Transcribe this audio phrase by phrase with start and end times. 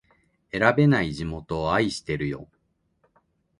[0.51, 2.49] 選べない地元を愛してるよ